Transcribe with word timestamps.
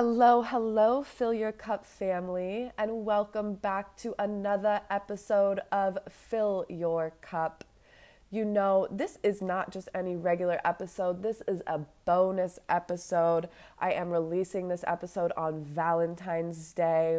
Hello, 0.00 0.42
hello, 0.42 1.02
Fill 1.02 1.34
Your 1.34 1.50
Cup 1.50 1.84
family, 1.84 2.70
and 2.78 3.04
welcome 3.04 3.54
back 3.54 3.96
to 3.96 4.14
another 4.16 4.80
episode 4.88 5.58
of 5.72 5.98
Fill 6.08 6.64
Your 6.68 7.14
Cup. 7.20 7.64
You 8.30 8.44
know, 8.44 8.86
this 8.92 9.18
is 9.24 9.42
not 9.42 9.72
just 9.72 9.88
any 9.92 10.14
regular 10.14 10.60
episode, 10.64 11.24
this 11.24 11.42
is 11.48 11.64
a 11.66 11.80
bonus 12.04 12.60
episode. 12.68 13.48
I 13.80 13.90
am 13.90 14.10
releasing 14.10 14.68
this 14.68 14.84
episode 14.86 15.32
on 15.36 15.64
Valentine's 15.64 16.72
Day. 16.72 17.18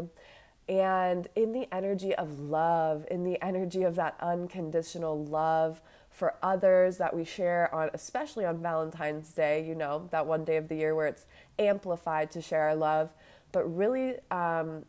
And 0.70 1.27
in 1.36 1.52
the 1.52 1.68
energy 1.73 2.16
of 2.16 2.39
love, 2.39 3.05
in 3.11 3.25
the 3.25 3.43
energy 3.43 3.83
of 3.83 3.96
that 3.96 4.16
unconditional 4.21 5.25
love 5.25 5.82
for 6.19 6.36
others 6.43 6.97
that 6.97 7.15
we 7.15 7.23
share 7.23 7.73
on, 7.73 7.89
especially 7.93 8.43
on 8.43 8.61
Valentine's 8.61 9.29
Day, 9.29 9.65
you 9.65 9.73
know, 9.73 10.10
that 10.11 10.25
one 10.27 10.43
day 10.43 10.57
of 10.57 10.68
the 10.68 10.75
year 10.75 10.93
where 10.93 11.07
it's 11.07 11.25
amplified 11.57 12.29
to 12.32 12.41
share 12.41 12.64
our 12.64 12.75
love, 12.75 13.14
but 13.54 13.64
really 13.64 14.15
um, 14.29 14.83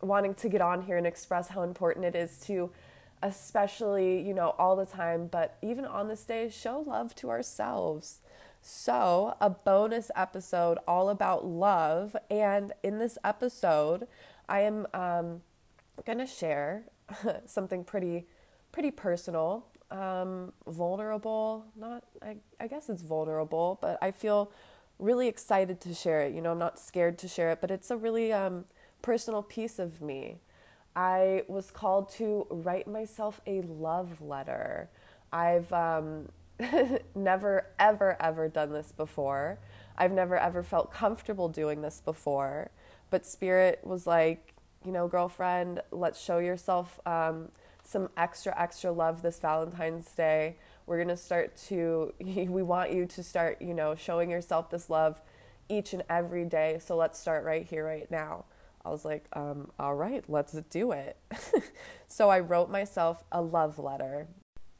wanting 0.00 0.32
to 0.34 0.48
get 0.48 0.60
on 0.60 0.82
here 0.82 0.96
and 0.96 1.04
express 1.04 1.48
how 1.48 1.62
important 1.62 2.04
it 2.06 2.14
is 2.14 2.38
to, 2.42 2.70
especially, 3.20 4.20
you 4.20 4.32
know, 4.32 4.54
all 4.60 4.76
the 4.76 4.86
time, 4.86 5.26
but 5.26 5.58
even 5.60 5.84
on 5.84 6.06
this 6.06 6.22
day, 6.22 6.48
show 6.48 6.84
love 6.86 7.16
to 7.16 7.30
ourselves. 7.30 8.20
So, 8.62 9.36
a 9.40 9.50
bonus 9.50 10.12
episode 10.14 10.78
all 10.86 11.08
about 11.08 11.44
love. 11.44 12.16
And 12.30 12.72
in 12.84 12.98
this 12.98 13.18
episode, 13.24 14.06
I 14.48 14.60
am 14.60 14.86
um, 14.94 15.42
going 16.04 16.18
to 16.18 16.26
share 16.26 16.84
something 17.44 17.82
pretty, 17.82 18.28
pretty 18.70 18.92
personal, 18.92 19.66
um, 19.90 20.52
vulnerable. 20.66 21.66
Not, 21.76 22.04
I, 22.22 22.36
I 22.60 22.66
guess 22.66 22.88
it's 22.88 23.02
vulnerable, 23.02 23.78
but 23.80 23.98
I 24.02 24.10
feel 24.10 24.50
really 24.98 25.28
excited 25.28 25.80
to 25.82 25.94
share 25.94 26.22
it. 26.22 26.34
You 26.34 26.40
know, 26.40 26.52
I'm 26.52 26.58
not 26.58 26.78
scared 26.78 27.18
to 27.18 27.28
share 27.28 27.50
it, 27.50 27.60
but 27.60 27.70
it's 27.70 27.90
a 27.90 27.96
really 27.96 28.32
um, 28.32 28.64
personal 29.02 29.42
piece 29.42 29.78
of 29.78 30.00
me. 30.00 30.38
I 30.94 31.42
was 31.46 31.70
called 31.70 32.08
to 32.14 32.46
write 32.50 32.88
myself 32.88 33.40
a 33.46 33.60
love 33.62 34.22
letter. 34.22 34.88
I've 35.32 35.70
um, 35.72 36.28
never, 37.14 37.66
ever, 37.78 38.16
ever 38.20 38.48
done 38.48 38.72
this 38.72 38.92
before. 38.92 39.58
I've 39.98 40.12
never, 40.12 40.38
ever 40.38 40.62
felt 40.62 40.92
comfortable 40.92 41.48
doing 41.48 41.82
this 41.82 42.00
before. 42.04 42.70
But 43.10 43.26
Spirit 43.26 43.80
was 43.82 44.06
like, 44.06 44.54
you 44.84 44.92
know, 44.92 45.08
girlfriend, 45.08 45.82
let's 45.90 46.20
show 46.20 46.38
yourself 46.38 47.00
um, 47.06 47.50
some 47.86 48.10
extra, 48.16 48.54
extra 48.60 48.90
love 48.90 49.22
this 49.22 49.38
Valentine's 49.38 50.10
Day. 50.10 50.56
We're 50.86 50.96
going 50.96 51.08
to 51.08 51.16
start 51.16 51.56
to, 51.68 52.12
we 52.20 52.62
want 52.62 52.92
you 52.92 53.06
to 53.06 53.22
start, 53.22 53.62
you 53.62 53.74
know, 53.74 53.94
showing 53.94 54.30
yourself 54.30 54.70
this 54.70 54.90
love 54.90 55.20
each 55.68 55.92
and 55.92 56.02
every 56.08 56.44
day. 56.44 56.80
So 56.84 56.96
let's 56.96 57.18
start 57.18 57.44
right 57.44 57.64
here, 57.64 57.86
right 57.86 58.10
now. 58.10 58.44
I 58.84 58.90
was 58.90 59.04
like, 59.04 59.26
um, 59.32 59.70
all 59.78 59.94
right, 59.94 60.24
let's 60.28 60.52
do 60.70 60.92
it. 60.92 61.16
so 62.08 62.28
I 62.28 62.40
wrote 62.40 62.70
myself 62.70 63.24
a 63.32 63.42
love 63.42 63.78
letter. 63.78 64.28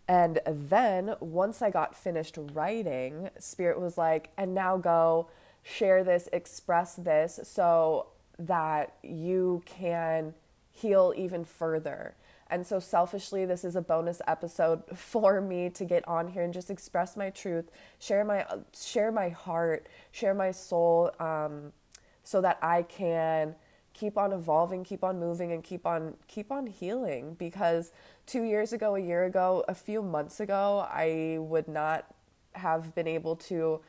And 0.09 0.39
then 0.47 1.17
once 1.19 1.61
I 1.61 1.71
got 1.71 1.97
finished 1.97 2.39
writing, 2.53 3.31
Spirit 3.39 3.81
was 3.81 3.99
like, 3.99 4.31
and 4.39 4.55
now 4.55 4.77
go 4.77 5.29
share 5.65 6.05
this, 6.05 6.29
express 6.33 6.95
this 6.95 7.41
so 7.43 8.07
that 8.39 8.95
you 9.03 9.62
can 9.67 10.34
heal 10.71 11.12
even 11.17 11.45
further. 11.45 12.15
And 12.48 12.66
so, 12.66 12.78
selfishly, 12.78 13.44
this 13.44 13.64
is 13.64 13.75
a 13.75 13.80
bonus 13.80 14.22
episode 14.27 14.83
for 14.94 15.41
me 15.41 15.70
to 15.70 15.84
get 15.84 16.06
on 16.06 16.28
here 16.28 16.42
and 16.42 16.53
just 16.55 16.70
express 16.70 17.16
my 17.16 17.30
truth, 17.30 17.70
share 17.98 18.25
my 18.25 18.47
share 18.78 19.11
my 19.11 19.28
heart, 19.31 19.88
share 20.12 20.34
my 20.34 20.50
soul, 20.50 21.10
um, 21.19 21.72
so 22.22 22.41
that 22.41 22.59
I 22.62 22.82
can 22.82 23.56
keep 23.94 24.19
on 24.19 24.32
evolving, 24.32 24.84
keep 24.84 25.03
on 25.03 25.19
moving, 25.19 25.53
and 25.53 25.65
keep 25.65 25.87
on 25.87 26.15
keep 26.28 26.53
on 26.53 26.66
healing. 26.66 27.34
Because 27.34 27.93
two 28.26 28.44
years 28.44 28.72
ago, 28.72 28.94
a 28.94 29.00
year 29.00 29.25
ago, 29.25 29.65
a 29.69 29.75
few 29.75 30.03
months 30.03 30.38
ago, 30.38 30.87
I 30.88 31.38
would 31.41 31.69
not 31.69 32.06
have 32.54 32.94
been 32.94 33.09
able 33.09 33.37
to 33.37 33.81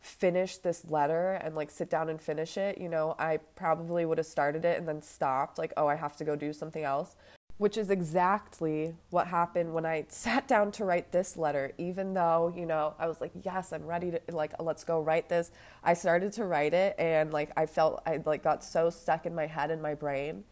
finish 0.00 0.56
this 0.56 0.84
letter 0.88 1.34
and 1.34 1.54
like 1.54 1.70
sit 1.70 1.88
down 1.88 2.08
and 2.08 2.20
finish 2.20 2.56
it. 2.58 2.76
You 2.78 2.88
know, 2.88 3.14
I 3.18 3.38
probably 3.54 4.04
would 4.04 4.18
have 4.18 4.26
started 4.26 4.64
it 4.64 4.78
and 4.78 4.86
then 4.86 5.00
stopped, 5.00 5.58
like, 5.58 5.72
oh, 5.76 5.86
I 5.86 5.94
have 5.94 6.16
to 6.18 6.24
go 6.24 6.36
do 6.36 6.52
something 6.52 6.84
else 6.84 7.16
which 7.62 7.76
is 7.76 7.90
exactly 7.90 8.92
what 9.10 9.28
happened 9.28 9.72
when 9.72 9.86
I 9.86 10.04
sat 10.08 10.48
down 10.48 10.72
to 10.72 10.84
write 10.84 11.12
this 11.12 11.36
letter. 11.36 11.70
Even 11.78 12.12
though, 12.12 12.52
you 12.56 12.66
know, 12.66 12.94
I 12.98 13.06
was 13.06 13.20
like, 13.20 13.30
yes, 13.44 13.72
I'm 13.72 13.86
ready 13.86 14.10
to, 14.10 14.20
like, 14.32 14.60
let's 14.60 14.82
go 14.82 15.00
write 15.00 15.28
this. 15.28 15.52
I 15.84 15.94
started 15.94 16.32
to 16.32 16.44
write 16.44 16.74
it 16.74 16.96
and, 16.98 17.32
like, 17.32 17.52
I 17.56 17.66
felt 17.66 18.02
I, 18.04 18.18
like, 18.26 18.42
got 18.42 18.64
so 18.64 18.90
stuck 18.90 19.26
in 19.26 19.34
my 19.36 19.46
head 19.46 19.70
and 19.70 19.80
my 19.80 19.94
brain. 19.94 20.42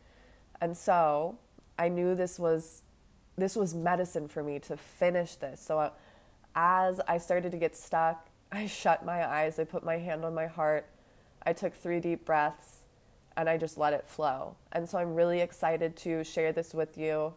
And 0.61 0.77
so 0.77 1.37
I 1.77 1.89
knew 1.89 2.15
this 2.15 2.39
was, 2.39 2.83
this 3.37 3.57
was 3.57 3.75
medicine 3.75 4.29
for 4.29 4.45
me 4.45 4.61
to 4.61 4.77
finish 4.77 5.35
this. 5.35 5.61
So 5.61 5.81
uh, 5.81 5.91
as 6.55 7.01
I 7.09 7.19
started 7.19 7.51
to 7.51 7.59
get 7.59 7.75
stuck, 7.75 8.29
I 8.53 8.67
shut 8.67 9.05
my 9.05 9.29
eyes, 9.29 9.59
I 9.59 9.65
put 9.65 9.83
my 9.83 9.99
hand 9.99 10.25
on 10.25 10.33
my 10.33 10.47
heart, 10.47 10.87
I 11.43 11.55
took 11.55 11.75
three 11.75 11.99
deep 11.99 12.25
breaths 12.25 12.83
and 13.41 13.49
I 13.49 13.57
just 13.57 13.79
let 13.79 13.95
it 13.95 14.07
flow. 14.07 14.55
And 14.73 14.87
so 14.87 14.99
I'm 14.99 15.15
really 15.15 15.41
excited 15.41 15.97
to 15.97 16.23
share 16.23 16.53
this 16.53 16.75
with 16.75 16.99
you. 16.99 17.33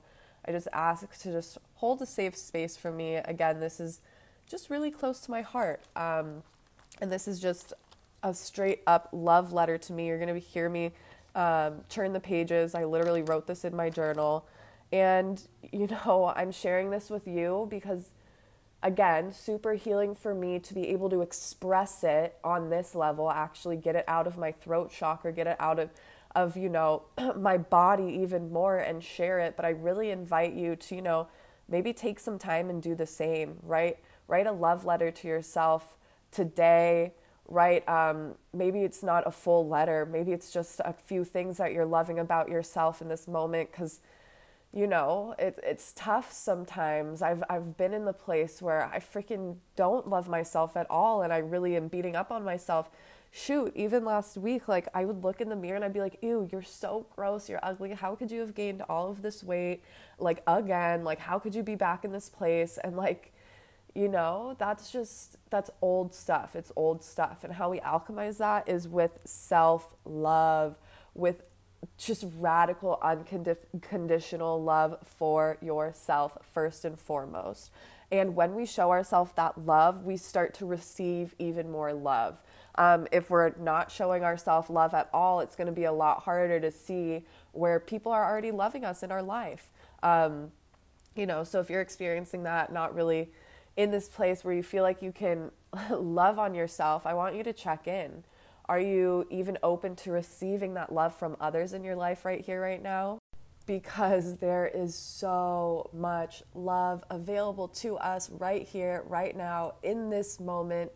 I 0.45 0.51
just 0.51 0.67
ask 0.73 1.17
to 1.21 1.31
just 1.31 1.57
hold 1.75 2.01
a 2.01 2.05
safe 2.05 2.35
space 2.35 2.75
for 2.75 2.91
me. 2.91 3.15
Again, 3.15 3.61
this 3.61 3.79
is 3.79 4.01
just 4.45 4.69
really 4.69 4.91
close 4.91 5.21
to 5.21 5.31
my 5.31 5.41
heart. 5.41 5.81
Um, 5.95 6.43
and 6.99 7.09
this 7.09 7.25
is 7.25 7.39
just 7.39 7.71
a 8.21 8.33
straight 8.33 8.81
up 8.85 9.07
love 9.13 9.53
letter 9.53 9.77
to 9.77 9.93
me. 9.93 10.07
You're 10.07 10.19
going 10.19 10.33
to 10.33 10.39
hear 10.39 10.69
me 10.69 10.91
um, 11.35 11.85
turn 11.87 12.11
the 12.11 12.19
pages. 12.19 12.75
I 12.75 12.83
literally 12.83 13.21
wrote 13.21 13.47
this 13.47 13.63
in 13.63 13.73
my 13.73 13.89
journal. 13.89 14.45
And, 14.91 15.41
you 15.71 15.87
know, 15.87 16.33
I'm 16.35 16.51
sharing 16.51 16.89
this 16.89 17.09
with 17.09 17.29
you 17.29 17.65
because 17.69 18.11
again, 18.83 19.31
super 19.31 19.73
healing 19.73 20.13
for 20.13 20.35
me 20.35 20.59
to 20.59 20.73
be 20.73 20.89
able 20.89 21.09
to 21.09 21.21
express 21.21 22.03
it 22.03 22.37
on 22.43 22.69
this 22.69 22.93
level, 22.93 23.31
actually 23.31 23.77
get 23.77 23.95
it 23.95 24.05
out 24.07 24.27
of 24.27 24.37
my 24.37 24.51
throat 24.51 24.91
chakra, 24.91 25.31
get 25.31 25.47
it 25.47 25.57
out 25.59 25.79
of 25.79 25.89
of 26.35 26.57
you 26.57 26.67
know 26.69 27.03
my 27.37 27.57
body 27.57 28.05
even 28.21 28.51
more 28.51 28.77
and 28.77 29.03
share 29.03 29.39
it. 29.39 29.55
But 29.55 29.65
i 29.65 29.69
really 29.69 30.11
invite 30.11 30.53
you 30.53 30.75
to 30.75 30.95
you 30.95 31.01
know 31.01 31.27
maybe 31.69 31.93
take 31.93 32.19
some 32.19 32.37
time 32.37 32.69
and 32.69 32.81
do 32.81 32.93
the 32.93 33.07
same 33.07 33.57
right? 33.63 33.97
Write 34.27 34.47
a 34.47 34.51
love 34.51 34.85
letter 34.85 35.11
to 35.11 35.27
yourself 35.27 35.97
today 36.31 37.13
right? 37.49 37.87
Um, 37.89 38.35
maybe 38.53 38.79
it's 38.83 39.03
not 39.03 39.27
a 39.27 39.31
full 39.31 39.67
letter. 39.67 40.07
Maybe 40.09 40.31
it's 40.31 40.51
just 40.51 40.79
a 40.85 40.93
few 40.93 41.23
things 41.23 41.57
that 41.57 41.73
you're 41.73 41.85
loving 41.85 42.19
about 42.19 42.49
yourself 42.49 43.01
in 43.01 43.09
this 43.09 43.27
moment 43.27 43.69
because 43.71 43.99
you 44.73 44.87
know, 44.87 45.35
it, 45.37 45.59
it's 45.61 45.93
tough 45.95 46.33
sometimes. 46.33 47.21
I've, 47.21 47.43
I've 47.47 47.77
been 47.77 47.93
in 47.93 48.05
the 48.05 48.13
place 48.13 48.59
where 48.59 48.85
I 48.91 48.97
freaking 48.99 49.57
don't 49.75 50.09
love 50.09 50.27
myself 50.27 50.75
at 50.75 50.89
all 50.89 51.21
and 51.21 51.31
I 51.31 51.37
really 51.37 51.75
am 51.75 51.87
beating 51.87 52.15
up 52.15 52.31
on 52.31 52.43
myself. 52.43 52.89
Shoot, 53.29 53.71
even 53.75 54.03
last 54.03 54.35
week, 54.35 54.67
like 54.67 54.87
I 54.93 55.05
would 55.05 55.23
look 55.23 55.41
in 55.41 55.49
the 55.49 55.55
mirror 55.55 55.75
and 55.75 55.85
I'd 55.85 55.93
be 55.93 55.99
like, 55.99 56.17
ew, 56.23 56.49
you're 56.51 56.63
so 56.63 57.05
gross, 57.15 57.49
you're 57.49 57.59
ugly. 57.61 57.93
How 57.93 58.15
could 58.15 58.31
you 58.31 58.39
have 58.39 58.55
gained 58.55 58.81
all 58.89 59.09
of 59.11 59.21
this 59.21 59.43
weight? 59.43 59.83
Like, 60.17 60.41
again, 60.47 61.03
like, 61.03 61.19
how 61.19 61.37
could 61.37 61.53
you 61.53 61.61
be 61.61 61.75
back 61.75 62.03
in 62.03 62.11
this 62.11 62.29
place? 62.29 62.79
And 62.83 62.97
like, 62.97 63.31
you 63.93 64.07
know, 64.07 64.55
that's 64.57 64.91
just, 64.91 65.37
that's 65.51 65.69
old 65.83 66.15
stuff. 66.15 66.55
It's 66.55 66.71
old 66.75 67.03
stuff. 67.03 67.43
And 67.43 67.53
how 67.53 67.69
we 67.69 67.79
alchemize 67.79 68.37
that 68.37 68.67
is 68.67 68.87
with 68.87 69.19
self 69.23 69.93
love, 70.03 70.77
with 71.13 71.43
just 71.97 72.25
radical, 72.37 72.99
unconditional 73.01 74.61
love 74.61 74.97
for 75.03 75.57
yourself, 75.61 76.37
first 76.53 76.85
and 76.85 76.99
foremost. 76.99 77.71
And 78.11 78.35
when 78.35 78.53
we 78.53 78.65
show 78.65 78.91
ourselves 78.91 79.31
that 79.35 79.65
love, 79.65 80.03
we 80.03 80.17
start 80.17 80.53
to 80.55 80.65
receive 80.65 81.33
even 81.39 81.71
more 81.71 81.93
love. 81.93 82.37
Um, 82.75 83.07
if 83.11 83.29
we're 83.29 83.53
not 83.57 83.91
showing 83.91 84.23
ourselves 84.23 84.69
love 84.69 84.93
at 84.93 85.09
all, 85.13 85.39
it's 85.39 85.55
going 85.55 85.67
to 85.67 85.73
be 85.73 85.85
a 85.85 85.91
lot 85.91 86.23
harder 86.23 86.59
to 86.59 86.71
see 86.71 87.25
where 87.51 87.79
people 87.79 88.11
are 88.11 88.23
already 88.23 88.51
loving 88.51 88.85
us 88.85 89.03
in 89.03 89.11
our 89.11 89.23
life. 89.23 89.69
Um, 90.01 90.51
you 91.15 91.25
know, 91.25 91.43
so 91.43 91.59
if 91.59 91.69
you're 91.69 91.81
experiencing 91.81 92.43
that, 92.43 92.71
not 92.71 92.95
really 92.95 93.29
in 93.77 93.91
this 93.91 94.09
place 94.09 94.43
where 94.43 94.53
you 94.53 94.63
feel 94.63 94.83
like 94.83 95.01
you 95.01 95.11
can 95.11 95.51
love 95.89 96.39
on 96.39 96.53
yourself, 96.53 97.05
I 97.05 97.13
want 97.13 97.35
you 97.35 97.43
to 97.43 97.53
check 97.53 97.87
in. 97.87 98.23
Are 98.65 98.79
you 98.79 99.27
even 99.29 99.57
open 99.61 99.95
to 99.97 100.11
receiving 100.11 100.75
that 100.75 100.93
love 100.93 101.13
from 101.15 101.35
others 101.41 101.73
in 101.73 101.83
your 101.83 101.95
life 101.95 102.23
right 102.23 102.39
here, 102.39 102.61
right 102.61 102.81
now? 102.81 103.19
Because 103.65 104.37
there 104.37 104.67
is 104.73 104.95
so 104.95 105.89
much 105.93 106.43
love 106.53 107.03
available 107.09 107.67
to 107.69 107.97
us 107.97 108.29
right 108.29 108.67
here, 108.67 109.03
right 109.07 109.35
now, 109.35 109.73
in 109.83 110.09
this 110.09 110.39
moment, 110.39 110.91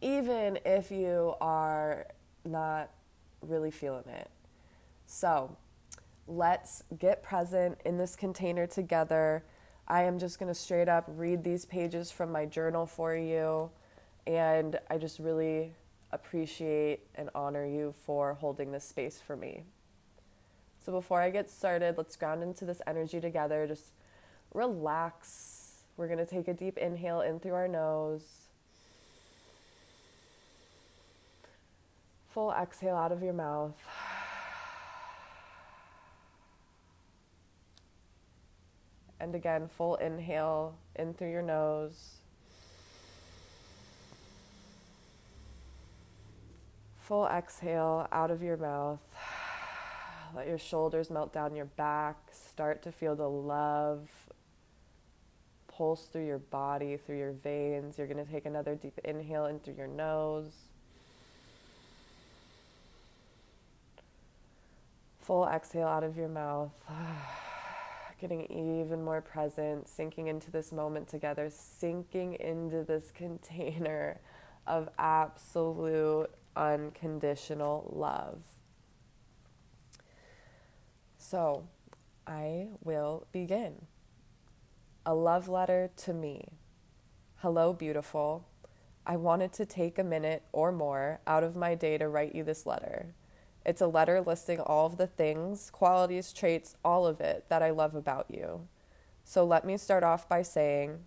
even 0.00 0.58
if 0.64 0.90
you 0.90 1.34
are 1.40 2.06
not 2.44 2.90
really 3.40 3.70
feeling 3.70 4.08
it. 4.08 4.30
So 5.06 5.56
let's 6.26 6.82
get 6.98 7.22
present 7.22 7.78
in 7.84 7.98
this 7.98 8.16
container 8.16 8.66
together. 8.66 9.44
I 9.86 10.02
am 10.04 10.18
just 10.18 10.38
going 10.38 10.52
to 10.52 10.58
straight 10.58 10.88
up 10.88 11.04
read 11.06 11.44
these 11.44 11.64
pages 11.64 12.10
from 12.10 12.32
my 12.32 12.46
journal 12.46 12.86
for 12.86 13.14
you. 13.14 13.70
And 14.26 14.78
I 14.88 14.98
just 14.98 15.18
really 15.18 15.74
appreciate 16.12 17.00
and 17.14 17.30
honor 17.34 17.66
you 17.66 17.94
for 18.04 18.34
holding 18.34 18.72
this 18.72 18.84
space 18.84 19.20
for 19.24 19.36
me. 19.36 19.64
So 20.84 20.92
before 20.92 21.20
I 21.20 21.30
get 21.30 21.48
started, 21.48 21.96
let's 21.96 22.16
ground 22.16 22.42
into 22.42 22.64
this 22.64 22.82
energy 22.86 23.20
together. 23.20 23.66
Just 23.66 23.92
relax. 24.52 25.84
We're 25.96 26.08
going 26.08 26.18
to 26.18 26.26
take 26.26 26.48
a 26.48 26.54
deep 26.54 26.76
inhale 26.78 27.20
in 27.20 27.38
through 27.38 27.54
our 27.54 27.68
nose. 27.68 28.24
Full 32.30 32.52
exhale 32.52 32.96
out 32.96 33.12
of 33.12 33.22
your 33.22 33.34
mouth. 33.34 33.76
And 39.20 39.36
again, 39.36 39.68
full 39.68 39.94
inhale 39.96 40.74
in 40.96 41.14
through 41.14 41.30
your 41.30 41.42
nose. 41.42 42.21
Full 47.12 47.26
exhale 47.26 48.08
out 48.10 48.30
of 48.30 48.42
your 48.42 48.56
mouth. 48.56 48.98
Let 50.34 50.48
your 50.48 50.56
shoulders 50.56 51.10
melt 51.10 51.30
down 51.30 51.54
your 51.54 51.66
back. 51.66 52.16
Start 52.32 52.82
to 52.84 52.90
feel 52.90 53.14
the 53.14 53.28
love 53.28 54.08
pulse 55.68 56.06
through 56.06 56.24
your 56.24 56.38
body, 56.38 56.96
through 56.96 57.18
your 57.18 57.32
veins. 57.32 57.98
You're 57.98 58.06
going 58.06 58.24
to 58.24 58.32
take 58.32 58.46
another 58.46 58.74
deep 58.74 58.98
inhale 59.04 59.44
in 59.44 59.58
through 59.58 59.74
your 59.74 59.88
nose. 59.88 60.52
Full 65.20 65.46
exhale 65.46 65.88
out 65.88 66.04
of 66.04 66.16
your 66.16 66.28
mouth 66.28 66.72
getting 68.22 68.50
even 68.50 69.04
more 69.04 69.20
present, 69.20 69.86
sinking 69.86 70.28
into 70.28 70.50
this 70.50 70.72
moment 70.72 71.08
together, 71.08 71.50
sinking 71.50 72.36
into 72.40 72.82
this 72.82 73.10
container 73.14 74.18
of 74.66 74.88
absolute 74.98 76.30
unconditional 76.56 77.92
love. 77.94 78.42
So, 81.18 81.68
I 82.26 82.68
will 82.82 83.26
begin. 83.32 83.86
A 85.04 85.14
love 85.14 85.48
letter 85.48 85.90
to 85.98 86.12
me. 86.12 86.44
Hello, 87.36 87.72
beautiful. 87.72 88.46
I 89.04 89.16
wanted 89.16 89.52
to 89.54 89.66
take 89.66 89.98
a 89.98 90.04
minute 90.04 90.44
or 90.52 90.70
more 90.70 91.20
out 91.26 91.42
of 91.42 91.56
my 91.56 91.74
day 91.74 91.98
to 91.98 92.08
write 92.08 92.34
you 92.34 92.44
this 92.44 92.66
letter. 92.66 93.14
It's 93.64 93.80
a 93.80 93.86
letter 93.86 94.20
listing 94.20 94.60
all 94.60 94.86
of 94.86 94.96
the 94.96 95.06
things, 95.06 95.70
qualities, 95.70 96.32
traits, 96.32 96.76
all 96.84 97.06
of 97.06 97.20
it 97.20 97.46
that 97.48 97.62
I 97.62 97.70
love 97.70 97.94
about 97.94 98.26
you. 98.28 98.68
So 99.24 99.44
let 99.44 99.64
me 99.64 99.76
start 99.76 100.02
off 100.02 100.28
by 100.28 100.42
saying, 100.42 101.00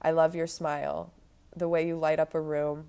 I 0.00 0.10
love 0.10 0.34
your 0.34 0.46
smile, 0.46 1.12
the 1.54 1.68
way 1.68 1.86
you 1.86 1.96
light 1.96 2.20
up 2.20 2.34
a 2.34 2.40
room. 2.40 2.88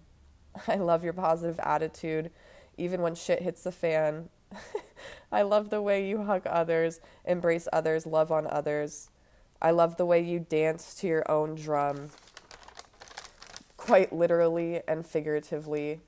I 0.67 0.75
love 0.75 1.03
your 1.03 1.13
positive 1.13 1.59
attitude, 1.59 2.31
even 2.77 3.01
when 3.01 3.15
shit 3.15 3.41
hits 3.41 3.63
the 3.63 3.71
fan. 3.71 4.29
I 5.31 5.41
love 5.41 5.69
the 5.69 5.81
way 5.81 6.07
you 6.07 6.23
hug 6.23 6.47
others, 6.47 6.99
embrace 7.25 7.67
others, 7.73 8.05
love 8.05 8.31
on 8.31 8.47
others. 8.47 9.09
I 9.61 9.71
love 9.71 9.97
the 9.97 10.05
way 10.05 10.21
you 10.21 10.39
dance 10.39 10.93
to 10.95 11.07
your 11.07 11.29
own 11.29 11.55
drum, 11.55 12.09
quite 13.75 14.13
literally 14.13 14.81
and 14.87 15.05
figuratively. 15.05 16.01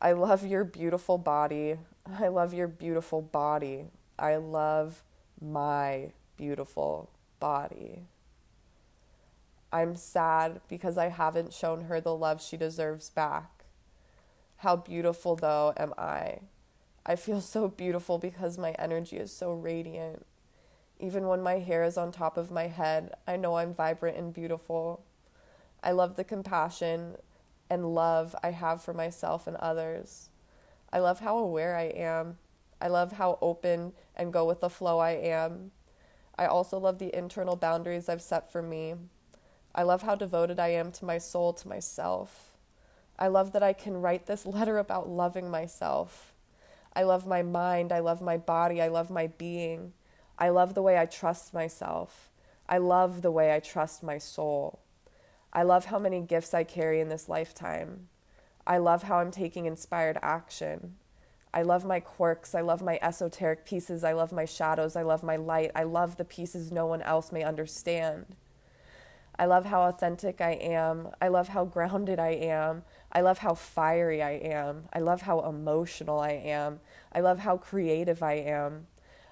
I 0.00 0.12
love 0.12 0.46
your 0.46 0.64
beautiful 0.64 1.18
body. 1.18 1.76
I 2.18 2.28
love 2.28 2.54
your 2.54 2.68
beautiful 2.68 3.22
body. 3.22 3.86
I 4.18 4.36
love 4.36 5.02
my 5.40 6.12
beautiful 6.36 7.10
body. 7.38 8.02
I'm 9.72 9.94
sad 9.94 10.60
because 10.68 10.98
I 10.98 11.08
haven't 11.08 11.52
shown 11.52 11.84
her 11.84 12.00
the 12.00 12.14
love 12.14 12.42
she 12.42 12.56
deserves 12.56 13.10
back. 13.10 13.64
How 14.58 14.76
beautiful, 14.76 15.36
though, 15.36 15.72
am 15.76 15.94
I? 15.96 16.40
I 17.06 17.16
feel 17.16 17.40
so 17.40 17.68
beautiful 17.68 18.18
because 18.18 18.58
my 18.58 18.72
energy 18.72 19.16
is 19.16 19.32
so 19.32 19.52
radiant. 19.52 20.26
Even 20.98 21.28
when 21.28 21.42
my 21.42 21.60
hair 21.60 21.82
is 21.82 21.96
on 21.96 22.12
top 22.12 22.36
of 22.36 22.50
my 22.50 22.66
head, 22.66 23.14
I 23.26 23.36
know 23.36 23.56
I'm 23.56 23.72
vibrant 23.72 24.18
and 24.18 24.34
beautiful. 24.34 25.02
I 25.82 25.92
love 25.92 26.16
the 26.16 26.24
compassion 26.24 27.16
and 27.70 27.94
love 27.94 28.36
I 28.42 28.50
have 28.50 28.82
for 28.82 28.92
myself 28.92 29.46
and 29.46 29.56
others. 29.56 30.28
I 30.92 30.98
love 30.98 31.20
how 31.20 31.38
aware 31.38 31.76
I 31.76 31.84
am. 31.84 32.38
I 32.80 32.88
love 32.88 33.12
how 33.12 33.38
open 33.40 33.92
and 34.16 34.32
go 34.32 34.44
with 34.44 34.60
the 34.60 34.68
flow 34.68 34.98
I 34.98 35.12
am. 35.12 35.70
I 36.36 36.46
also 36.46 36.78
love 36.78 36.98
the 36.98 37.16
internal 37.16 37.56
boundaries 37.56 38.08
I've 38.08 38.22
set 38.22 38.50
for 38.50 38.62
me. 38.62 38.94
I 39.74 39.82
love 39.82 40.02
how 40.02 40.14
devoted 40.14 40.58
I 40.58 40.68
am 40.68 40.90
to 40.92 41.04
my 41.04 41.18
soul, 41.18 41.52
to 41.54 41.68
myself. 41.68 42.52
I 43.18 43.28
love 43.28 43.52
that 43.52 43.62
I 43.62 43.72
can 43.72 44.00
write 44.00 44.26
this 44.26 44.46
letter 44.46 44.78
about 44.78 45.08
loving 45.08 45.50
myself. 45.50 46.32
I 46.94 47.02
love 47.02 47.26
my 47.26 47.42
mind. 47.42 47.92
I 47.92 48.00
love 48.00 48.20
my 48.20 48.36
body. 48.36 48.80
I 48.80 48.88
love 48.88 49.10
my 49.10 49.28
being. 49.28 49.92
I 50.38 50.48
love 50.48 50.74
the 50.74 50.82
way 50.82 50.98
I 50.98 51.06
trust 51.06 51.54
myself. 51.54 52.30
I 52.68 52.78
love 52.78 53.22
the 53.22 53.30
way 53.30 53.54
I 53.54 53.60
trust 53.60 54.02
my 54.02 54.18
soul. 54.18 54.80
I 55.52 55.62
love 55.62 55.86
how 55.86 55.98
many 55.98 56.20
gifts 56.20 56.54
I 56.54 56.64
carry 56.64 57.00
in 57.00 57.08
this 57.08 57.28
lifetime. 57.28 58.08
I 58.66 58.78
love 58.78 59.04
how 59.04 59.18
I'm 59.18 59.30
taking 59.30 59.66
inspired 59.66 60.18
action. 60.22 60.94
I 61.52 61.62
love 61.62 61.84
my 61.84 62.00
quirks. 62.00 62.54
I 62.54 62.60
love 62.60 62.82
my 62.82 62.98
esoteric 63.02 63.64
pieces. 63.64 64.04
I 64.04 64.12
love 64.12 64.32
my 64.32 64.44
shadows. 64.44 64.94
I 64.96 65.02
love 65.02 65.22
my 65.22 65.36
light. 65.36 65.72
I 65.74 65.82
love 65.82 66.16
the 66.16 66.24
pieces 66.24 66.70
no 66.70 66.86
one 66.86 67.02
else 67.02 67.32
may 67.32 67.42
understand. 67.42 68.36
I 69.40 69.46
love 69.46 69.64
how 69.64 69.82
authentic 69.82 70.40
I 70.40 70.52
am. 70.52 71.08
I 71.20 71.28
love 71.28 71.48
how 71.48 71.64
grounded 71.64 72.20
I 72.20 72.30
am. 72.30 72.82
I 73.10 73.22
love 73.22 73.38
how 73.38 73.54
fiery 73.54 74.22
I 74.22 74.32
am. 74.32 74.84
I 74.92 75.00
love 75.00 75.22
how 75.22 75.40
emotional 75.40 76.20
I 76.20 76.32
am. 76.32 76.80
I 77.12 77.20
love 77.20 77.40
how 77.40 77.56
creative 77.56 78.22
I 78.22 78.34
am. 78.34 78.86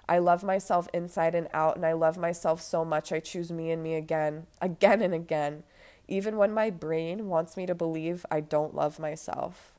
I 0.09 0.19
love 0.19 0.43
myself 0.43 0.89
inside 0.95 1.35
and 1.35 1.49
out, 1.53 1.77
and 1.77 1.85
I 1.85 1.93
love 1.93 2.17
myself 2.17 2.63
so 2.63 2.85
much. 2.85 3.13
I 3.13 3.21
choose 3.21 3.53
me 3.53 3.71
and 3.71 3.83
me 3.83 3.95
again, 3.95 4.47
again 4.61 5.03
and 5.03 5.13
again 5.13 5.63
even 6.09 6.39
when 6.39 6.53
my 6.53 6.71
brain 6.71 7.29
wants 7.29 7.57
me 7.57 7.67
to 7.67 7.75
believe 7.75 8.25
I 8.31 8.41
don't 8.41 8.75
love 8.75 8.99
myself. 8.99 9.75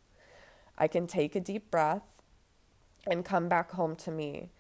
I 0.78 0.88
can 0.88 1.08
take 1.08 1.36
a 1.36 1.42
deep 1.42 1.72
breath 1.72 2.04
and 3.08 3.26
come 3.26 3.50
back 3.50 3.72
home 3.72 3.96
to 3.98 4.12
me 4.12 4.52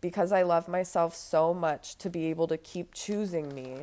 because 0.00 0.32
I 0.32 0.42
love 0.42 0.66
myself 0.66 1.14
so 1.14 1.52
much 1.52 1.96
to 1.98 2.08
be 2.08 2.26
able 2.26 2.48
to 2.48 2.56
keep 2.56 2.94
choosing 2.94 3.54
me. 3.54 3.82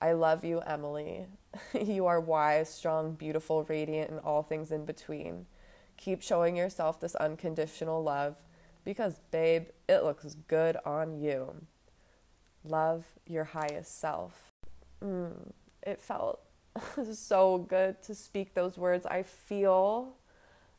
I 0.00 0.12
love 0.12 0.44
you, 0.44 0.60
Emily. 0.60 1.26
you 1.80 2.06
are 2.06 2.20
wise, 2.20 2.72
strong, 2.72 3.14
beautiful, 3.14 3.64
radiant, 3.64 4.10
and 4.10 4.20
all 4.20 4.42
things 4.42 4.70
in 4.70 4.84
between. 4.84 5.46
Keep 5.96 6.22
showing 6.22 6.56
yourself 6.56 7.00
this 7.00 7.16
unconditional 7.16 8.02
love 8.02 8.36
because, 8.84 9.20
babe, 9.30 9.66
it 9.88 10.04
looks 10.04 10.36
good 10.46 10.76
on 10.84 11.20
you. 11.20 11.66
Love 12.64 13.06
your 13.26 13.44
highest 13.44 14.00
self. 14.00 14.52
Mm, 15.02 15.52
it 15.82 16.00
felt 16.00 16.40
so 17.12 17.58
good 17.58 18.00
to 18.02 18.14
speak 18.14 18.54
those 18.54 18.78
words. 18.78 19.06
I 19.06 19.22
feel 19.24 20.14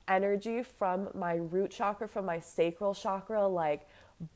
energy 0.08 0.64
from 0.64 1.10
my 1.14 1.36
root 1.36 1.72
chakra, 1.72 2.08
from 2.08 2.26
my 2.26 2.40
sacral 2.40 2.94
chakra, 2.94 3.48
like 3.48 3.88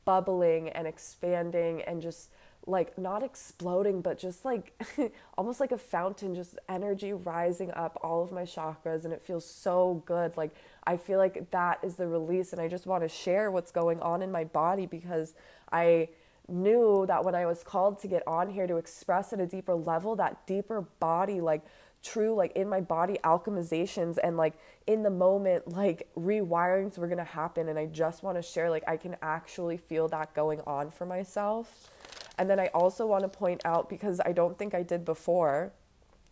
bubbling 0.04 0.68
and 0.70 0.86
expanding 0.86 1.82
and 1.82 2.00
just 2.00 2.30
like 2.66 2.96
not 2.98 3.22
exploding, 3.22 4.00
but 4.00 4.18
just 4.18 4.44
like 4.44 4.72
almost 5.38 5.60
like 5.60 5.72
a 5.72 5.78
fountain, 5.78 6.34
just 6.34 6.58
energy 6.68 7.12
rising 7.12 7.70
up 7.72 7.98
all 8.02 8.22
of 8.22 8.32
my 8.32 8.42
chakras. 8.42 9.04
And 9.04 9.12
it 9.12 9.22
feels 9.22 9.44
so 9.44 10.02
good. 10.06 10.36
Like 10.36 10.54
I 10.86 10.96
feel 10.96 11.18
like 11.18 11.50
that 11.50 11.78
is 11.82 11.96
the 11.96 12.06
release. 12.06 12.52
And 12.52 12.60
I 12.60 12.68
just 12.68 12.86
want 12.86 13.02
to 13.02 13.08
share 13.08 13.50
what's 13.50 13.70
going 13.70 14.00
on 14.00 14.22
in 14.22 14.30
my 14.32 14.44
body 14.44 14.86
because 14.86 15.34
I 15.72 16.08
knew 16.48 17.04
that 17.06 17.24
when 17.24 17.34
I 17.34 17.46
was 17.46 17.62
called 17.62 18.00
to 18.00 18.08
get 18.08 18.22
on 18.26 18.50
here 18.50 18.66
to 18.66 18.76
express 18.76 19.32
at 19.32 19.40
a 19.40 19.46
deeper 19.46 19.74
level, 19.74 20.16
that 20.16 20.46
deeper 20.46 20.82
body, 21.00 21.40
like 21.40 21.62
true, 22.02 22.34
like 22.34 22.52
in 22.52 22.68
my 22.68 22.80
body 22.80 23.18
alchemizations 23.24 24.18
and 24.22 24.36
like 24.36 24.54
in 24.86 25.02
the 25.02 25.10
moment, 25.10 25.68
like 25.68 26.08
rewirings 26.16 26.98
were 26.98 27.08
gonna 27.08 27.24
happen. 27.24 27.68
And 27.68 27.78
I 27.78 27.86
just 27.86 28.22
wanna 28.22 28.42
share, 28.42 28.68
like, 28.70 28.84
I 28.86 28.96
can 28.96 29.16
actually 29.22 29.78
feel 29.78 30.08
that 30.08 30.34
going 30.34 30.60
on 30.66 30.90
for 30.90 31.06
myself. 31.06 31.90
And 32.38 32.50
then 32.50 32.58
I 32.58 32.66
also 32.68 33.06
wanna 33.06 33.28
point 33.28 33.62
out, 33.64 33.88
because 33.88 34.20
I 34.24 34.32
don't 34.32 34.58
think 34.58 34.74
I 34.74 34.82
did 34.82 35.04
before, 35.04 35.72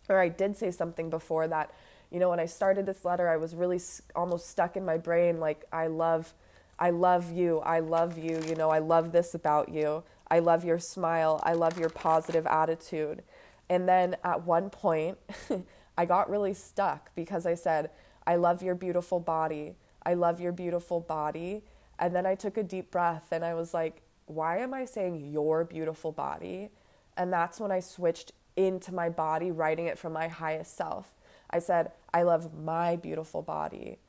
or 0.09 0.19
I 0.19 0.29
did 0.29 0.57
say 0.57 0.71
something 0.71 1.09
before 1.09 1.47
that, 1.47 1.71
you 2.11 2.19
know, 2.19 2.29
when 2.29 2.39
I 2.39 2.45
started 2.45 2.85
this 2.85 3.05
letter, 3.05 3.27
I 3.27 3.37
was 3.37 3.55
really 3.55 3.79
almost 4.15 4.49
stuck 4.49 4.77
in 4.77 4.85
my 4.85 4.97
brain, 4.97 5.39
like, 5.39 5.65
I 5.71 5.87
love 5.87 6.33
I 6.79 6.89
love 6.89 7.31
you. 7.31 7.59
I 7.59 7.79
love 7.79 8.17
you. 8.17 8.41
You 8.45 8.55
know, 8.55 8.69
I 8.69 8.79
love 8.79 9.11
this 9.11 9.33
about 9.33 9.69
you. 9.69 10.03
I 10.29 10.39
love 10.39 10.65
your 10.65 10.79
smile. 10.79 11.39
I 11.43 11.53
love 11.53 11.79
your 11.79 11.89
positive 11.89 12.45
attitude. 12.45 13.23
And 13.69 13.87
then 13.87 14.17
at 14.23 14.45
one 14.45 14.69
point, 14.69 15.17
I 15.97 16.05
got 16.05 16.29
really 16.29 16.53
stuck 16.53 17.15
because 17.15 17.45
I 17.45 17.53
said, 17.53 17.89
I 18.27 18.35
love 18.35 18.61
your 18.61 18.75
beautiful 18.75 19.19
body. 19.19 19.75
I 20.05 20.15
love 20.15 20.41
your 20.41 20.51
beautiful 20.51 20.99
body. 20.99 21.63
And 21.99 22.15
then 22.15 22.25
I 22.25 22.35
took 22.35 22.57
a 22.57 22.63
deep 22.63 22.91
breath 22.91 23.31
and 23.31 23.45
I 23.45 23.53
was 23.53 23.73
like, 23.73 24.01
why 24.25 24.57
am 24.59 24.73
I 24.73 24.85
saying 24.85 25.31
your 25.31 25.63
beautiful 25.63 26.11
body? 26.11 26.69
And 27.17 27.31
that's 27.31 27.59
when 27.59 27.71
I 27.71 27.79
switched 27.79 28.31
into 28.55 28.93
my 28.93 29.09
body, 29.09 29.51
writing 29.51 29.87
it 29.87 29.97
from 29.97 30.13
my 30.13 30.27
highest 30.27 30.75
self. 30.75 31.13
I 31.49 31.59
said, 31.59 31.91
I 32.13 32.23
love 32.23 32.53
my 32.53 32.95
beautiful 32.95 33.41
body. 33.41 33.99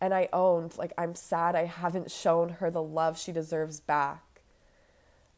And 0.00 0.12
I 0.12 0.28
owned, 0.32 0.76
like, 0.76 0.92
I'm 0.98 1.14
sad 1.14 1.54
I 1.54 1.64
haven't 1.64 2.10
shown 2.10 2.50
her 2.50 2.70
the 2.70 2.82
love 2.82 3.18
she 3.18 3.32
deserves 3.32 3.80
back. 3.80 4.34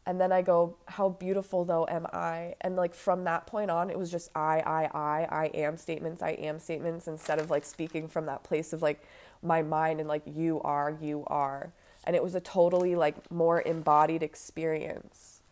And 0.07 0.21
then 0.21 0.31
I 0.31 0.40
go, 0.40 0.76
How 0.87 1.09
beautiful 1.09 1.64
though 1.64 1.85
am 1.88 2.07
I? 2.12 2.55
And 2.61 2.76
like 2.76 2.95
from 2.95 3.25
that 3.25 3.47
point 3.47 3.73
on, 3.73 3.90
it 3.90 3.99
was 3.99 4.11
just 4.11 4.31
I, 4.37 4.61
I, 4.61 4.85
I, 4.97 5.28
I 5.28 5.47
am 5.47 5.76
statements, 5.76 6.23
I 6.23 6.31
am 6.31 6.61
statements, 6.61 7.09
instead 7.09 7.40
of 7.40 7.50
like 7.50 7.64
speaking 7.64 8.07
from 8.07 8.26
that 8.26 8.45
place 8.45 8.73
of 8.73 8.83
like 8.83 9.02
my 9.43 9.62
mind 9.62 9.99
and 9.99 10.09
like 10.09 10.23
you 10.25 10.61
are, 10.62 10.97
you 11.00 11.25
are. 11.26 11.73
And 12.07 12.15
it 12.15 12.23
was 12.23 12.35
a 12.35 12.41
totally 12.41 12.95
like 12.95 13.31
more 13.31 13.61
embodied 13.63 14.23
experience. 14.23 15.43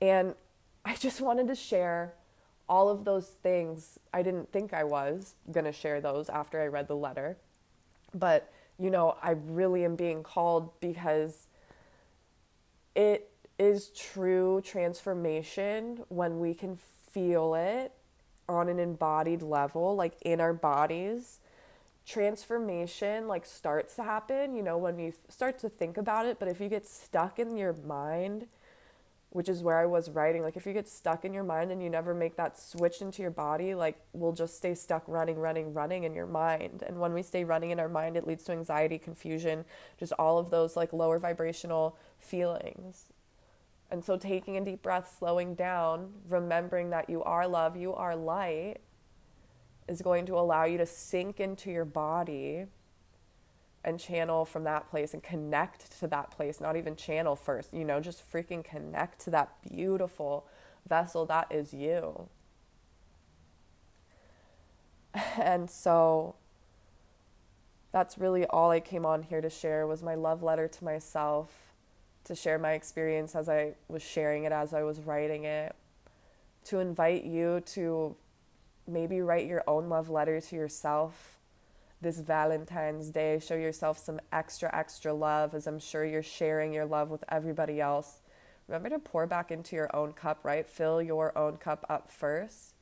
And 0.00 0.34
I 0.84 0.94
just 0.94 1.20
wanted 1.20 1.48
to 1.48 1.54
share 1.54 2.14
all 2.68 2.88
of 2.88 3.04
those 3.04 3.26
things. 3.26 3.98
I 4.12 4.22
didn't 4.22 4.52
think 4.52 4.72
I 4.72 4.84
was 4.84 5.34
going 5.50 5.64
to 5.64 5.72
share 5.72 6.00
those 6.00 6.28
after 6.28 6.60
I 6.60 6.66
read 6.66 6.88
the 6.88 6.96
letter. 6.96 7.36
But, 8.14 8.52
you 8.78 8.90
know, 8.90 9.16
I 9.22 9.32
really 9.32 9.84
am 9.84 9.96
being 9.96 10.22
called 10.22 10.78
because 10.80 11.48
it 12.94 13.30
is 13.58 13.88
true 13.88 14.60
transformation 14.62 16.04
when 16.08 16.40
we 16.40 16.54
can 16.54 16.78
feel 17.10 17.54
it 17.54 17.92
on 18.48 18.68
an 18.68 18.78
embodied 18.78 19.42
level, 19.42 19.96
like 19.96 20.14
in 20.22 20.40
our 20.40 20.52
bodies. 20.52 21.40
Transformation 22.06 23.26
like 23.26 23.44
starts 23.44 23.96
to 23.96 24.04
happen, 24.04 24.54
you 24.54 24.62
know, 24.62 24.78
when 24.78 24.98
you 24.98 25.12
start 25.28 25.58
to 25.60 25.68
think 25.68 25.96
about 25.96 26.26
it. 26.26 26.38
But 26.38 26.48
if 26.48 26.60
you 26.60 26.68
get 26.68 26.86
stuck 26.86 27.38
in 27.38 27.56
your 27.56 27.72
mind, 27.72 28.46
which 29.30 29.48
is 29.48 29.62
where 29.62 29.78
I 29.78 29.86
was 29.86 30.08
writing, 30.08 30.42
like 30.42 30.56
if 30.56 30.66
you 30.66 30.72
get 30.72 30.88
stuck 30.88 31.24
in 31.24 31.34
your 31.34 31.42
mind 31.42 31.72
and 31.72 31.82
you 31.82 31.90
never 31.90 32.14
make 32.14 32.36
that 32.36 32.58
switch 32.58 33.02
into 33.02 33.22
your 33.22 33.30
body, 33.32 33.74
like 33.74 33.98
we'll 34.12 34.32
just 34.32 34.56
stay 34.56 34.74
stuck 34.74 35.02
running, 35.06 35.36
running, 35.38 35.74
running 35.74 36.04
in 36.04 36.14
your 36.14 36.26
mind. 36.26 36.84
And 36.86 37.00
when 37.00 37.12
we 37.12 37.22
stay 37.22 37.44
running 37.44 37.70
in 37.70 37.80
our 37.80 37.88
mind, 37.88 38.16
it 38.16 38.26
leads 38.26 38.44
to 38.44 38.52
anxiety, 38.52 38.98
confusion, 38.98 39.64
just 39.98 40.12
all 40.12 40.38
of 40.38 40.50
those 40.50 40.76
like 40.76 40.92
lower 40.92 41.18
vibrational 41.18 41.98
feelings. 42.18 43.06
And 43.90 44.04
so, 44.04 44.16
taking 44.16 44.56
a 44.56 44.64
deep 44.64 44.82
breath, 44.82 45.14
slowing 45.18 45.54
down, 45.54 46.12
remembering 46.28 46.90
that 46.90 47.08
you 47.08 47.22
are 47.22 47.46
love, 47.46 47.76
you 47.76 47.94
are 47.94 48.16
light, 48.16 48.78
is 49.88 50.02
going 50.02 50.26
to 50.26 50.34
allow 50.38 50.64
you 50.64 50.78
to 50.78 50.86
sink 50.86 51.40
into 51.40 51.70
your 51.70 51.84
body 51.84 52.66
and 53.84 54.00
channel 54.00 54.44
from 54.44 54.64
that 54.64 54.90
place 54.90 55.14
and 55.14 55.22
connect 55.22 55.98
to 56.00 56.08
that 56.08 56.30
place, 56.32 56.60
not 56.60 56.76
even 56.76 56.96
channel 56.96 57.36
first, 57.36 57.72
you 57.72 57.84
know, 57.84 58.00
just 58.00 58.30
freaking 58.30 58.64
connect 58.64 59.20
to 59.20 59.30
that 59.30 59.52
beautiful 59.68 60.46
vessel 60.88 61.24
that 61.26 61.46
is 61.50 61.72
you. 61.72 62.28
And 65.38 65.70
so 65.70 66.34
that's 67.92 68.18
really 68.18 68.44
all 68.44 68.70
I 68.70 68.80
came 68.80 69.06
on 69.06 69.22
here 69.22 69.40
to 69.40 69.48
share 69.48 69.86
was 69.86 70.02
my 70.02 70.14
love 70.14 70.42
letter 70.42 70.68
to 70.68 70.84
myself 70.84 71.66
to 72.26 72.34
share 72.34 72.58
my 72.58 72.72
experience 72.72 73.34
as 73.34 73.48
I 73.48 73.74
was 73.88 74.02
sharing 74.02 74.44
it, 74.44 74.52
as 74.52 74.74
I 74.74 74.82
was 74.82 75.00
writing 75.00 75.44
it, 75.44 75.74
to 76.64 76.80
invite 76.80 77.24
you 77.24 77.62
to 77.66 78.16
maybe 78.86 79.20
write 79.20 79.46
your 79.46 79.64
own 79.66 79.88
love 79.88 80.08
letter 80.10 80.40
to 80.40 80.56
yourself 80.56 81.38
this 82.00 82.18
Valentine's 82.18 83.10
Day. 83.10 83.38
Show 83.38 83.54
yourself 83.54 83.98
some 83.98 84.20
extra, 84.32 84.74
extra 84.74 85.14
love, 85.14 85.54
as 85.54 85.66
I'm 85.66 85.78
sure 85.78 86.04
you're 86.04 86.22
sharing 86.22 86.72
your 86.72 86.84
love 86.84 87.10
with 87.10 87.24
everybody 87.28 87.80
else. 87.80 88.20
Remember 88.68 88.90
to 88.90 88.98
pour 88.98 89.26
back 89.26 89.50
into 89.50 89.76
your 89.76 89.94
own 89.94 90.12
cup, 90.12 90.40
right? 90.42 90.68
Fill 90.68 91.00
your 91.00 91.36
own 91.36 91.56
cup 91.56 91.86
up 91.88 92.10
first 92.10 92.74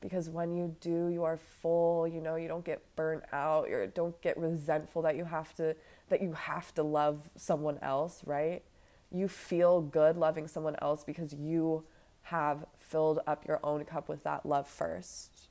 because 0.00 0.30
when 0.30 0.54
you 0.54 0.76
do 0.80 1.08
you 1.08 1.24
are 1.24 1.36
full 1.36 2.06
you 2.06 2.20
know 2.20 2.36
you 2.36 2.48
don't 2.48 2.64
get 2.64 2.80
burnt 2.94 3.24
out 3.32 3.68
you 3.68 3.90
don't 3.94 4.20
get 4.22 4.36
resentful 4.38 5.02
that 5.02 5.16
you 5.16 5.24
have 5.24 5.54
to 5.54 5.74
that 6.08 6.22
you 6.22 6.32
have 6.32 6.72
to 6.74 6.82
love 6.82 7.20
someone 7.36 7.78
else 7.82 8.22
right 8.24 8.62
you 9.10 9.26
feel 9.26 9.80
good 9.80 10.16
loving 10.16 10.46
someone 10.46 10.76
else 10.80 11.02
because 11.04 11.34
you 11.34 11.82
have 12.30 12.64
filled 12.78 13.20
up 13.26 13.46
your 13.46 13.60
own 13.62 13.84
cup 13.84 14.08
with 14.08 14.22
that 14.24 14.44
love 14.46 14.66
first 14.66 15.48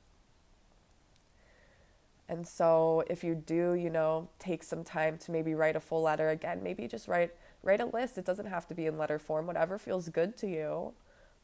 and 2.28 2.46
so 2.46 3.02
if 3.08 3.24
you 3.24 3.34
do 3.34 3.74
you 3.74 3.90
know 3.90 4.28
take 4.38 4.62
some 4.62 4.84
time 4.84 5.16
to 5.18 5.30
maybe 5.30 5.54
write 5.54 5.76
a 5.76 5.80
full 5.80 6.02
letter 6.02 6.30
again 6.30 6.62
maybe 6.62 6.86
just 6.86 7.08
write 7.08 7.34
write 7.62 7.80
a 7.80 7.86
list 7.86 8.18
it 8.18 8.24
doesn't 8.24 8.46
have 8.46 8.66
to 8.66 8.74
be 8.74 8.86
in 8.86 8.98
letter 8.98 9.18
form 9.18 9.46
whatever 9.46 9.78
feels 9.78 10.08
good 10.08 10.36
to 10.36 10.46
you 10.46 10.92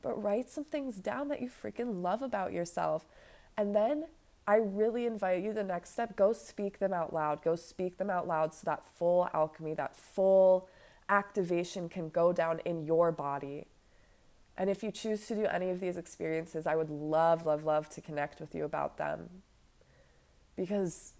but 0.05 0.23
write 0.23 0.51
some 0.51 0.65
things 0.65 0.97
down 0.97 1.29
that 1.29 1.41
you 1.41 1.49
freaking 1.49 2.03
love 2.03 2.21
about 2.21 2.53
yourself. 2.53 3.07
And 3.57 3.75
then 3.75 4.05
I 4.47 4.57
really 4.57 5.07
invite 5.07 5.43
you 5.43 5.55
the 5.55 5.65
next 5.65 5.93
step 5.93 6.15
go 6.15 6.35
speak 6.35 6.79
them 6.79 6.93
out 6.93 7.15
loud. 7.15 7.43
Go 7.43 7.57
speak 7.57 7.97
them 7.97 8.11
out 8.11 8.29
loud 8.29 8.53
so 8.53 8.61
that 8.67 8.87
full 8.87 9.29
alchemy, 9.33 9.73
that 9.75 9.97
full 9.97 10.69
activation 11.09 11.89
can 11.89 12.11
go 12.11 12.35
down 12.35 12.61
in 12.67 12.85
your 12.85 13.11
body. 13.13 13.67
And 14.57 14.71
if 14.71 14.83
you 14.83 14.91
choose 14.91 15.27
to 15.27 15.35
do 15.35 15.47
any 15.47 15.71
of 15.71 15.81
these 15.81 15.97
experiences, 15.97 16.67
I 16.67 16.77
would 16.77 16.91
love, 16.91 17.45
love, 17.45 17.65
love 17.65 17.89
to 17.91 18.01
connect 18.01 18.41
with 18.41 18.55
you 18.55 18.65
about 18.65 18.99
them. 18.99 19.29
Because 20.57 21.15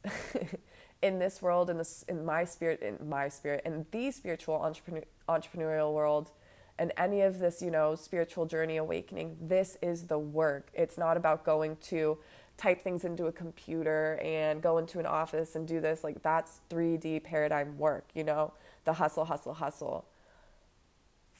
in 1.03 1.19
this 1.19 1.43
world, 1.43 1.69
in 1.69 1.79
this, 1.79 2.05
in 2.09 2.25
my 2.25 2.45
spirit, 2.45 2.81
in 2.81 3.09
my 3.09 3.29
spirit, 3.29 3.63
in 3.65 3.87
the 3.91 4.11
spiritual 4.13 4.55
entrepreneur, 4.57 5.03
entrepreneurial 5.29 5.93
world, 5.93 6.31
and 6.79 6.93
any 6.97 7.23
of 7.23 7.39
this, 7.39 7.61
you 7.61 7.71
know, 7.71 7.95
spiritual 7.95 8.47
journey 8.47 8.77
awakening, 8.77 9.37
this 9.41 9.79
is 9.83 10.05
the 10.05 10.19
work. 10.19 10.69
It's 10.73 10.99
not 10.99 11.17
about 11.17 11.45
going 11.45 11.77
to 11.89 12.19
type 12.57 12.83
things 12.83 13.05
into 13.05 13.27
a 13.27 13.33
computer 13.33 14.19
and 14.23 14.63
go 14.63 14.79
into 14.79 14.99
an 15.01 15.07
office 15.07 15.57
and 15.57 15.67
do 15.67 15.81
this. 15.81 16.05
Like, 16.05 16.23
that's 16.23 16.61
3D 16.71 17.23
paradigm 17.25 17.79
work, 17.79 18.07
you 18.15 18.25
know, 18.25 18.53
the 18.85 18.95
hustle, 18.95 19.25
hustle, 19.25 19.55
hustle. 19.55 20.07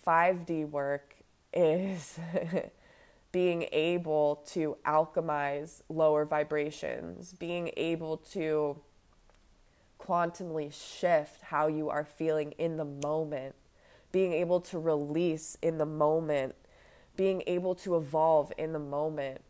5D 0.07 0.69
work 0.69 1.24
is 1.55 2.19
being 3.33 3.67
able 3.73 4.43
to 4.53 4.77
alchemize 4.85 5.83
lower 5.89 6.25
vibrations, 6.25 7.33
being 7.33 7.71
able 7.77 8.19
to 8.19 8.79
quantumly 9.99 10.73
shift 10.73 11.41
how 11.43 11.67
you 11.67 11.89
are 11.89 12.05
feeling 12.05 12.53
in 12.53 12.77
the 12.77 12.85
moment 12.85 13.55
being 14.15 14.33
able 14.33 14.61
to 14.61 14.79
release 14.79 15.59
in 15.61 15.77
the 15.79 15.85
moment, 15.85 16.55
being 17.17 17.43
able 17.49 17.75
to 17.75 17.97
evolve 17.97 18.53
in 18.57 18.73
the 18.73 18.79
moment. 18.79 19.41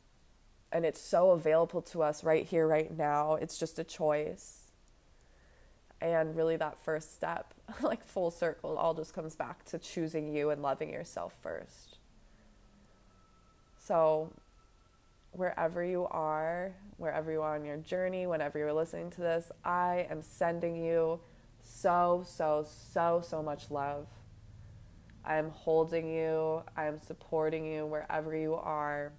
And 0.73 0.87
it's 0.87 1.03
so 1.03 1.33
available 1.33 1.83
to 1.83 2.03
us 2.03 2.25
right 2.25 2.47
here, 2.47 2.67
right 2.67 2.91
now. 2.97 3.35
It's 3.35 3.59
just 3.59 3.79
a 3.79 3.85
choice. 3.85 4.71
And 6.01 6.35
really, 6.35 6.57
that 6.57 6.79
first 6.79 7.15
step, 7.15 7.53
like 7.83 8.03
full 8.03 8.31
circle, 8.31 8.79
all 8.79 8.95
just 8.95 9.13
comes 9.13 9.37
back 9.37 9.67
to 9.67 9.79
choosing 9.79 10.35
you 10.35 10.49
and 10.49 10.63
loving 10.63 10.89
yourself 10.89 11.35
first. 11.43 11.94
So, 13.87 14.33
wherever 15.33 15.85
you 15.85 16.07
are, 16.11 16.73
wherever 16.97 17.31
you 17.31 17.43
are 17.43 17.55
on 17.55 17.67
your 17.67 17.77
journey, 17.77 18.27
whenever 18.27 18.59
you're 18.59 18.73
listening 18.73 19.11
to 19.11 19.21
this, 19.21 19.53
I 19.63 20.07
am 20.11 20.23
sending 20.23 20.75
you 20.75 21.21
so, 21.61 22.25
so, 22.27 22.67
so, 22.67 23.23
so 23.23 23.43
much 23.43 23.71
love. 23.71 24.07
I 25.23 25.37
am 25.37 25.51
holding 25.51 26.09
you, 26.09 26.63
I 26.77 26.87
am 26.87 26.99
supporting 26.99 27.67
you 27.67 27.85
wherever 27.85 28.35
you 28.35 28.55
are. 28.55 29.13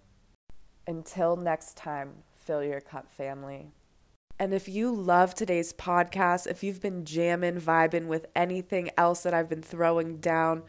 Until 0.87 1.35
next 1.35 1.77
time, 1.77 2.23
fill 2.33 2.63
your 2.63 2.81
cup, 2.81 3.11
family. 3.11 3.71
And 4.39 4.51
if 4.51 4.67
you 4.67 4.91
love 4.91 5.35
today's 5.35 5.73
podcast, 5.73 6.47
if 6.47 6.63
you've 6.63 6.81
been 6.81 7.05
jamming, 7.05 7.61
vibing 7.61 8.07
with 8.07 8.25
anything 8.35 8.89
else 8.97 9.21
that 9.23 9.33
I've 9.33 9.49
been 9.49 9.61
throwing 9.61 10.17
down 10.17 10.63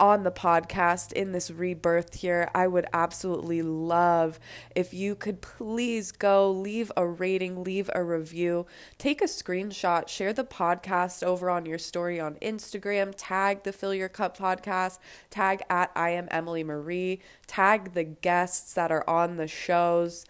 on 0.00 0.22
the 0.22 0.30
podcast 0.30 1.12
in 1.12 1.32
this 1.32 1.50
rebirth 1.50 2.14
here, 2.14 2.50
I 2.54 2.66
would 2.66 2.86
absolutely 2.92 3.62
love 3.62 4.38
if 4.74 4.94
you 4.94 5.14
could 5.14 5.40
please 5.40 6.12
go 6.12 6.50
leave 6.50 6.92
a 6.96 7.06
rating, 7.06 7.62
leave 7.64 7.90
a 7.94 8.02
review, 8.02 8.66
take 8.96 9.20
a 9.20 9.26
screenshot, 9.26 10.08
share 10.08 10.32
the 10.32 10.44
podcast 10.44 11.22
over 11.22 11.50
on 11.50 11.66
your 11.66 11.78
story 11.78 12.20
on 12.20 12.36
Instagram, 12.36 13.12
tag 13.16 13.64
the 13.64 13.72
Fill 13.72 13.94
Your 13.94 14.08
Cup 14.08 14.36
podcast, 14.36 14.98
tag 15.30 15.62
at 15.68 15.90
I 15.96 16.10
am 16.10 16.28
Emily 16.30 16.64
Marie, 16.64 17.20
tag 17.46 17.94
the 17.94 18.04
guests 18.04 18.74
that 18.74 18.92
are 18.92 19.08
on 19.08 19.36
the 19.36 19.48
shows. 19.48 20.24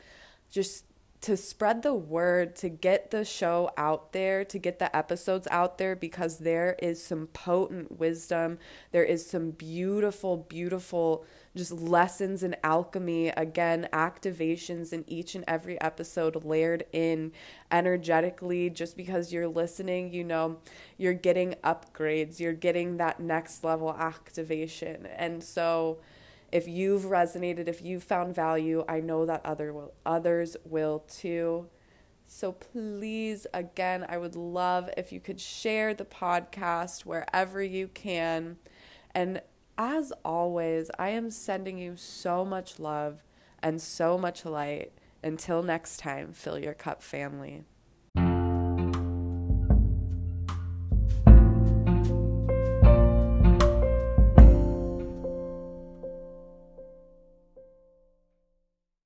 Just 0.50 0.84
to 1.20 1.36
spread 1.36 1.82
the 1.82 1.94
word, 1.94 2.54
to 2.56 2.68
get 2.68 3.10
the 3.10 3.24
show 3.24 3.70
out 3.76 4.12
there, 4.12 4.44
to 4.44 4.58
get 4.58 4.78
the 4.78 4.94
episodes 4.96 5.48
out 5.50 5.78
there, 5.78 5.96
because 5.96 6.38
there 6.38 6.76
is 6.80 7.02
some 7.02 7.26
potent 7.28 7.98
wisdom. 7.98 8.58
There 8.92 9.04
is 9.04 9.28
some 9.28 9.50
beautiful, 9.50 10.36
beautiful 10.36 11.24
just 11.56 11.72
lessons 11.72 12.44
in 12.44 12.54
alchemy. 12.62 13.28
Again, 13.30 13.88
activations 13.92 14.92
in 14.92 15.04
each 15.08 15.34
and 15.34 15.44
every 15.48 15.80
episode 15.80 16.44
layered 16.44 16.84
in 16.92 17.32
energetically. 17.72 18.70
Just 18.70 18.96
because 18.96 19.32
you're 19.32 19.48
listening, 19.48 20.12
you 20.12 20.22
know, 20.22 20.58
you're 20.96 21.14
getting 21.14 21.54
upgrades, 21.64 22.38
you're 22.38 22.52
getting 22.52 22.96
that 22.98 23.18
next 23.18 23.64
level 23.64 23.92
activation. 23.92 25.06
And 25.06 25.42
so, 25.42 25.98
if 26.50 26.66
you've 26.66 27.02
resonated, 27.02 27.68
if 27.68 27.82
you've 27.82 28.04
found 28.04 28.34
value, 28.34 28.84
I 28.88 29.00
know 29.00 29.26
that 29.26 29.44
other 29.44 29.72
will, 29.72 29.92
others 30.06 30.56
will 30.64 31.00
too. 31.00 31.68
So 32.26 32.52
please, 32.52 33.46
again, 33.54 34.04
I 34.08 34.18
would 34.18 34.36
love 34.36 34.90
if 34.96 35.12
you 35.12 35.20
could 35.20 35.40
share 35.40 35.94
the 35.94 36.04
podcast 36.04 37.06
wherever 37.06 37.62
you 37.62 37.88
can. 37.88 38.58
And 39.14 39.40
as 39.76 40.12
always, 40.24 40.90
I 40.98 41.10
am 41.10 41.30
sending 41.30 41.78
you 41.78 41.96
so 41.96 42.44
much 42.44 42.78
love 42.78 43.22
and 43.62 43.80
so 43.80 44.18
much 44.18 44.44
light. 44.44 44.92
Until 45.22 45.62
next 45.62 45.98
time, 45.98 46.32
fill 46.32 46.58
your 46.58 46.74
cup, 46.74 47.02
family. 47.02 47.64